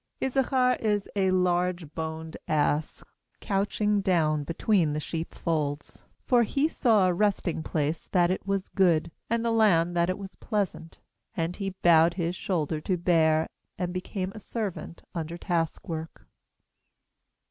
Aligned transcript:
L4Issachar 0.19 0.79
is 0.79 1.07
a 1.15 1.29
large 1.29 1.93
boned 1.93 2.35
ass, 2.47 3.03
Couching 3.39 4.01
down 4.01 4.43
between 4.43 4.93
the 4.93 4.99
sheep 4.99 5.31
folds. 5.35 6.05
L5For 6.27 6.43
he 6.43 6.67
saw 6.67 7.05
a 7.05 7.13
resting 7.13 7.61
place 7.61 8.07
that 8.07 8.31
it 8.31 8.47
was 8.47 8.67
good,• 8.69 9.03
Heb. 9.05 9.11
gedud. 9.11 9.13
And 9.29 9.45
the 9.45 9.51
land 9.51 9.95
that 9.95 10.09
it 10.09 10.17
was 10.17 10.33
pleasant; 10.37 10.97
And 11.37 11.55
he 11.57 11.75
bowed 11.83 12.15
his 12.15 12.35
shoulder 12.35 12.81
to 12.81 12.97
bear, 12.97 13.47
And 13.77 13.93
became 13.93 14.31
a 14.33 14.39
servant 14.39 15.03
under 15.13 15.37
task 15.37 15.87
work. 15.87 16.25